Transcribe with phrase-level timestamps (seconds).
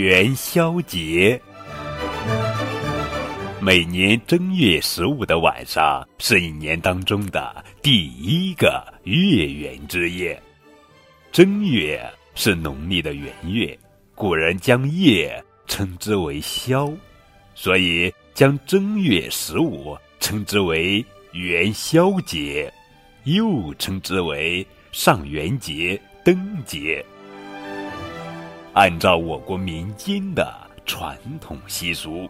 [0.00, 1.38] 元宵节。
[3.60, 10.42] 每年正月十五的晚上是一年当中的第一个月圆之夜。
[11.30, 12.02] 正月
[12.34, 13.78] 是农历的元月，
[14.14, 16.90] 古人将夜称之为宵，
[17.54, 22.72] 所以将正月十五称之为元宵节，
[23.24, 27.04] 又称之为上元节、灯节。
[28.80, 30.54] 按照我国民间的
[30.86, 32.26] 传统习俗，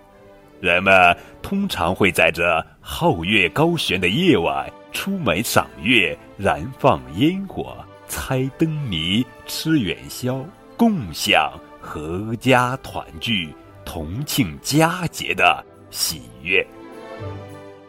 [0.58, 2.42] 人们通常会在这
[2.82, 7.76] 皓月高悬的夜晚出门赏月、燃放烟火、
[8.08, 10.44] 猜灯谜、吃元宵，
[10.76, 13.54] 共享阖家团聚、
[13.84, 16.66] 同庆佳节的喜悦。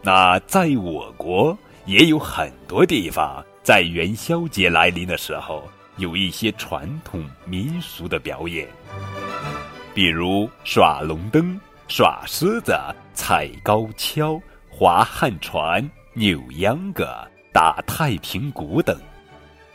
[0.03, 5.63] 那在我国也有很多地方，在元宵节来临的时候。
[5.97, 8.67] 有一些传统民俗的表演，
[9.93, 12.73] 比如耍龙灯、耍狮子、
[13.13, 17.05] 踩高跷、划旱船、扭秧歌、
[17.53, 18.98] 打太平鼓等。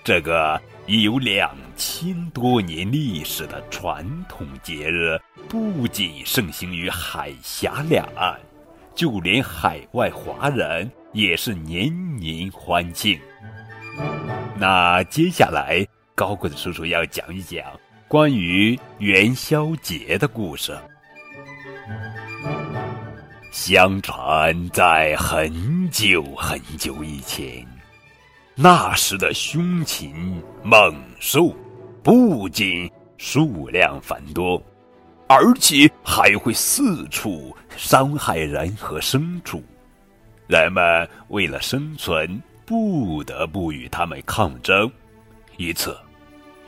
[0.03, 8.37] 这个已有两千多年历史的传统节日，不仅盛行于海峡两岸，
[8.95, 13.21] 就连海外华人也是年年欢庆。
[14.57, 15.87] 那接下来。
[16.17, 17.63] 高个子叔叔要讲一讲
[18.09, 20.75] 关于元宵节的故事。
[23.53, 27.67] 相传，在很久很久以前，
[28.55, 31.55] 那时的凶禽猛兽
[32.03, 34.61] 不仅数量繁多，
[35.29, 39.63] 而且还会四处伤害人和牲畜。
[40.47, 44.91] 人们为了生存，不得不与他们抗争。
[45.59, 45.95] 一次。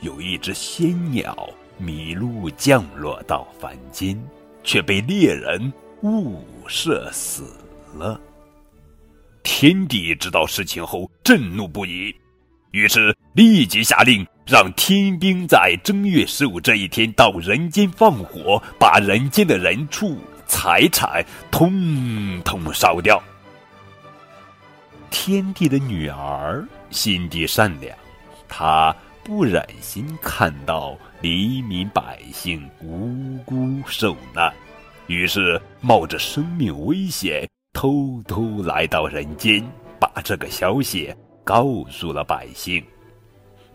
[0.01, 4.17] 有一只仙鸟迷路降落到凡间，
[4.63, 7.43] 却被猎人误射死
[7.95, 8.21] 了。
[9.43, 12.15] 天帝知道事情后震怒不已，
[12.71, 23.21] 于是立即下令让天兵在正月十五这一天到人间放火，把人间的人畜财产通通烧掉。
[25.11, 27.97] 天帝的女儿心地善良，
[28.49, 28.95] 她。
[29.29, 34.51] 不忍心看到黎民百姓无辜受难，
[35.07, 39.63] 于是冒着生命危险，偷偷来到人间，
[40.01, 42.83] 把这个消息告诉了百姓。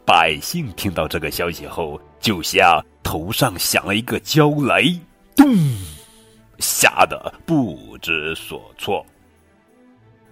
[0.04, 5.00] 百姓听到这个消息后，就像头上响了一个焦雷，
[5.36, 5.46] 咚，
[6.58, 9.06] 吓得不知所措。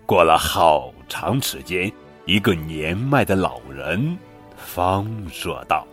[0.08, 1.94] 过了好长时间，
[2.26, 4.18] 一个年迈的老人。
[4.66, 5.86] 方说道：“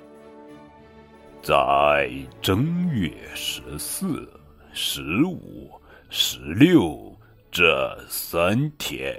[1.43, 4.29] 在正月十四、
[4.73, 5.71] 十五、
[6.11, 7.12] 十六
[7.51, 9.17] 这三天，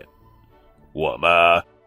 [0.93, 1.29] 我们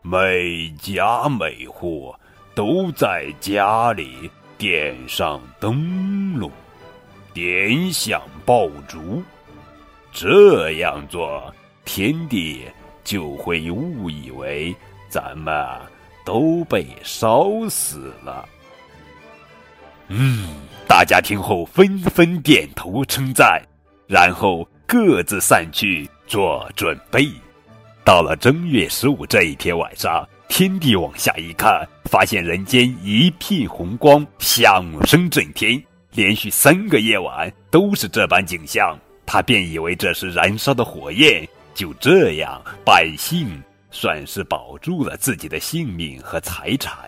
[0.02, 2.14] 每家每户
[2.54, 6.50] 都在家里点上灯笼，
[7.32, 9.22] 点响爆竹。
[10.12, 12.62] 这样做，天地
[13.02, 14.74] 就会误以为
[15.08, 15.54] 咱们。”
[16.24, 18.48] 都被烧死了。
[20.08, 20.48] 嗯，
[20.86, 23.62] 大家听后纷纷点头称赞，
[24.06, 27.28] 然后各自散去做准备。
[28.04, 35.82] 到了正月十五这一天晚上，天帝往下一看，发现人间一片红光，响声震天，
[36.12, 41.48] 连续三个夜晚都是这般景象，他便以为这是燃烧的火焰。
[41.74, 43.48] 就这样，百姓。
[43.92, 46.98] 算是保住了自己的性命和财产。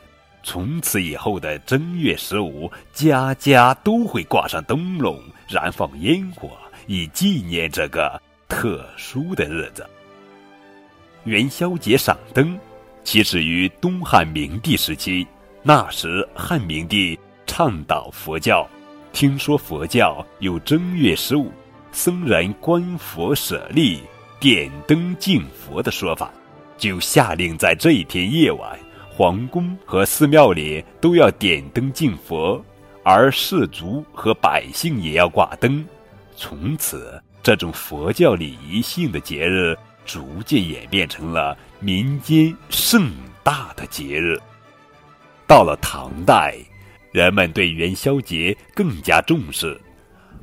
[0.45, 5.19] 从此以后的正月十五，家家都会挂上灯笼，
[5.49, 6.50] 燃放烟火，
[6.87, 9.89] 以纪念这个特殊的日子。
[11.25, 12.61] 元宵节赏灯，
[13.05, 15.27] 起始于东汉明帝时期。
[15.63, 18.69] 那时汉明帝倡导佛教，
[19.15, 21.51] 听说佛教有正月十五
[21.91, 24.03] 僧人观佛舍利、
[24.39, 26.30] 点灯敬佛的说法。
[26.76, 28.78] 就下令在这一天夜晚，
[29.10, 32.62] 皇宫和寺庙里都要点灯敬佛，
[33.03, 35.84] 而士族和百姓也要挂灯。
[36.36, 43.10] 从此，这种佛教礼仪性的节日逐渐演变成了民间盛
[43.42, 44.38] 大的节日。
[45.47, 46.56] 到了唐代，
[47.12, 49.80] 人们对元宵节更加重视，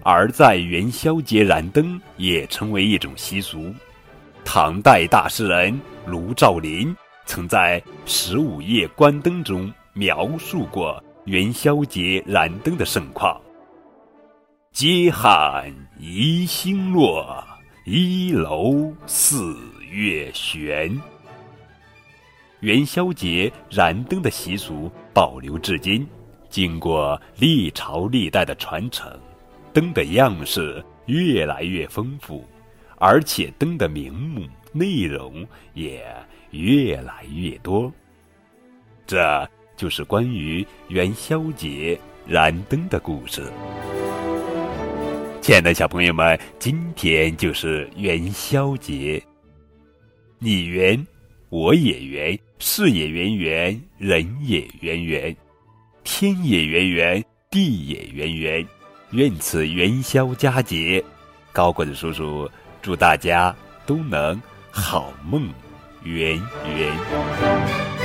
[0.04, 3.74] 而在元宵节燃灯也成为一种习俗。
[4.46, 6.96] 唐代大诗人卢照邻
[7.26, 13.40] 曾在《十五夜观灯》中描述过元宵节燃灯的盛况。
[14.72, 17.44] 街汉宜星落，
[17.86, 19.56] 一楼四
[19.90, 21.00] 月悬。
[22.62, 26.08] 元宵节燃灯的习俗保留至今，
[26.50, 29.12] 经过历朝历代的传承，
[29.74, 32.46] 灯的样式越来越丰富，
[32.98, 36.06] 而且灯的名目内容也
[36.52, 37.92] 越来越多。
[39.06, 43.52] 这就是关于元宵节燃灯的故事。
[45.42, 49.22] 亲爱的小朋友们，今天就是元宵节。
[50.38, 51.06] 你圆，
[51.50, 55.36] 我也圆，事也圆圆，人也圆圆，
[56.04, 58.66] 天也圆圆，地也圆圆。
[59.12, 61.04] 愿此元宵佳节，
[61.52, 62.50] 高滚叔叔
[62.82, 63.54] 祝大家
[63.86, 64.40] 都能
[64.72, 65.50] 好梦
[66.04, 66.36] 圆
[66.66, 68.01] 圆。